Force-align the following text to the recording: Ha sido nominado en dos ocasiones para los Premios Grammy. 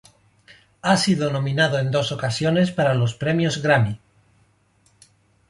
Ha 0.81 0.97
sido 0.97 1.29
nominado 1.31 1.77
en 1.77 1.91
dos 1.91 2.11
ocasiones 2.11 2.71
para 2.71 2.95
los 2.95 3.13
Premios 3.13 3.61
Grammy. 3.61 3.99